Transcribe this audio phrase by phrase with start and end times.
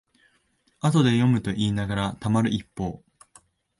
[0.79, 3.03] 後で読むといいながらたまる一方